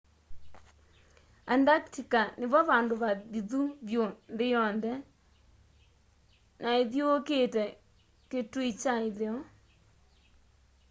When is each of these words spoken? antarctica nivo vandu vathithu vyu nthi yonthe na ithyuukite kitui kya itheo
antarctica 1.55 2.21
nivo 2.39 2.59
vandu 2.71 2.93
vathithu 3.03 3.61
vyu 3.87 4.01
nthi 4.33 4.45
yonthe 4.53 4.91
na 6.61 6.69
ithyuukite 6.83 7.63
kitui 8.29 8.69
kya 8.81 8.95
itheo 9.09 9.37